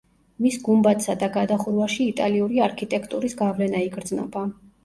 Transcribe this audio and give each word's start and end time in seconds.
მის 0.45 0.55
გუმბათსა 0.67 1.15
და 1.25 1.29
გადახურვაში 1.35 2.09
იტალიური 2.13 2.65
არქიტექტურის 2.69 3.39
გავლენა 3.43 3.87
იგრძნობა. 3.91 4.49